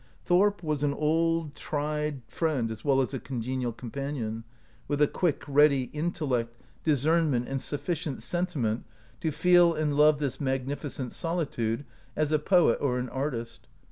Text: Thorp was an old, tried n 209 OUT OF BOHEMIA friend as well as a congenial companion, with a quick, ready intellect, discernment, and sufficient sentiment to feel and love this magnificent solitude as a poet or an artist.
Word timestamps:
Thorp 0.25 0.63
was 0.63 0.81
an 0.81 0.95
old, 0.95 1.53
tried 1.53 1.83
n 2.15 2.21
209 2.25 2.25
OUT 2.25 2.25
OF 2.25 2.33
BOHEMIA 2.33 2.37
friend 2.39 2.71
as 2.71 2.83
well 2.85 3.01
as 3.03 3.13
a 3.13 3.19
congenial 3.19 3.71
companion, 3.71 4.43
with 4.87 4.99
a 4.99 5.07
quick, 5.07 5.43
ready 5.47 5.91
intellect, 5.93 6.57
discernment, 6.83 7.47
and 7.47 7.61
sufficient 7.61 8.23
sentiment 8.23 8.83
to 9.19 9.31
feel 9.31 9.75
and 9.75 9.95
love 9.95 10.17
this 10.17 10.41
magnificent 10.41 11.11
solitude 11.11 11.85
as 12.15 12.31
a 12.31 12.39
poet 12.39 12.79
or 12.81 12.97
an 12.97 13.09
artist. 13.09 13.67